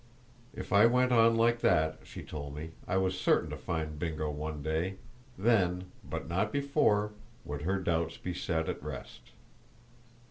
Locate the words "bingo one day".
3.99-4.95